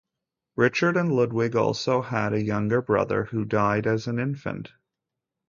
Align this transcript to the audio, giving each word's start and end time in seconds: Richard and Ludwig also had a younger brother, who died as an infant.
Richard 0.55 0.97
and 0.97 1.11
Ludwig 1.13 1.55
also 1.55 2.01
had 2.01 2.33
a 2.33 2.41
younger 2.41 2.81
brother, 2.81 3.25
who 3.25 3.45
died 3.45 3.85
as 3.85 4.07
an 4.07 4.17
infant. 4.17 4.71